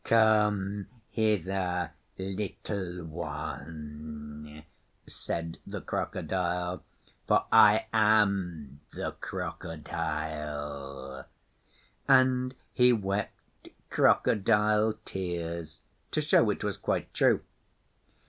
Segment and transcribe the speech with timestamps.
[0.03, 4.63] 'Come hither, Little One,'
[5.05, 6.83] said the Crocodile,
[7.27, 11.27] 'for I am the Crocodile,'
[12.07, 17.41] and he wept crocodile tears to show it was quite true.